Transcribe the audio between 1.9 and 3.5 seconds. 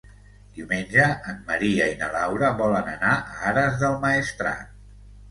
i na Laura volen anar a